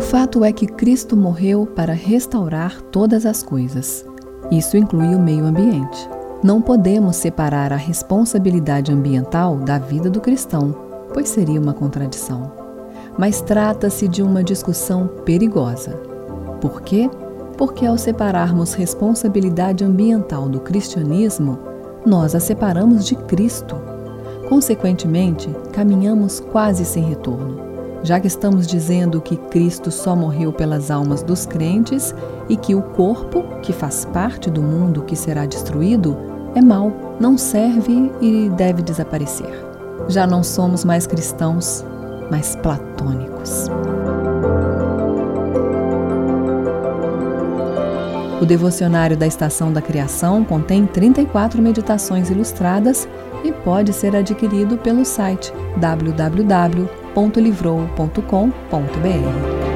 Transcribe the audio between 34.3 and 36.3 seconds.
do mundo que será destruído,